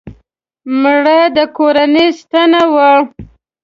مړه 0.81 1.19
د 1.35 1.37
کورنۍ 1.57 2.07
ستنه 2.19 2.61
وه 2.73 2.91